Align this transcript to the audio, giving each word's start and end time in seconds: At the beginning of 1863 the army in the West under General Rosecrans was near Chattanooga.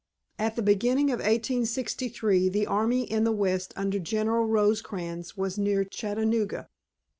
At 0.39 0.55
the 0.55 0.63
beginning 0.63 1.11
of 1.11 1.19
1863 1.19 2.49
the 2.49 2.65
army 2.65 3.03
in 3.03 3.23
the 3.23 3.31
West 3.31 3.71
under 3.77 3.99
General 3.99 4.45
Rosecrans 4.45 5.37
was 5.37 5.59
near 5.59 5.83
Chattanooga. 5.83 6.69